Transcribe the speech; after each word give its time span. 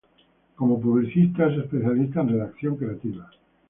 Como 0.55 0.81
publicista, 0.81 1.45
es 1.45 1.59
especialista 1.59 2.21
en 2.21 2.29
redacción 2.29 2.75
creativa. 2.75 3.29